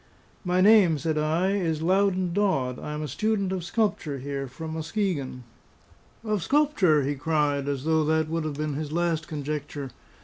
"My 0.43 0.61
name," 0.61 0.97
said 0.97 1.19
I, 1.19 1.51
"is 1.51 1.83
Loudon 1.83 2.33
Dodd; 2.33 2.79
I 2.79 2.93
am 2.93 3.03
a 3.03 3.07
student 3.07 3.51
of 3.51 3.63
sculpture 3.63 4.17
here 4.17 4.47
from 4.47 4.73
Muskegon." 4.73 5.43
"Of 6.23 6.41
sculpture?" 6.41 7.03
he 7.03 7.13
cried, 7.13 7.67
as 7.67 7.83
though 7.83 8.03
that 8.05 8.27
would 8.27 8.43
have 8.45 8.55
been 8.57 8.73
his 8.73 8.91
last 8.91 9.27
conjecture. 9.27 9.91